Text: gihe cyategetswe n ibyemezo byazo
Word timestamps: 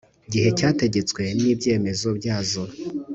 gihe 0.33 0.49
cyategetswe 0.59 1.21
n 1.37 1.39
ibyemezo 1.51 2.07
byazo 2.17 2.63